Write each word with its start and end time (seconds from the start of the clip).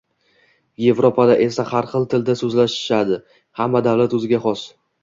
Yevropada 0.85 1.35
esa 1.45 1.67
har 1.73 1.89
xil 1.93 2.09
tilda 2.15 2.37
soʻzlashishadi, 2.43 3.23
hamma 3.63 3.85
davlat 3.91 4.19
oʻziga 4.21 4.47
xos. 4.51 4.69